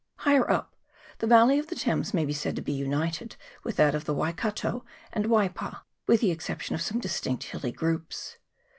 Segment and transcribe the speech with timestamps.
[0.15, 0.75] Higher up,
[1.19, 4.15] the valley of the Thames may be said to be united with that of the
[4.15, 8.37] Waikato and Waipa, with the exception of some distinct hilly groups.